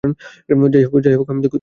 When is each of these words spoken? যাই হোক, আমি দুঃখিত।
যাই 1.03 1.15
হোক, 1.15 1.27
আমি 1.29 1.41
দুঃখিত। 1.41 1.49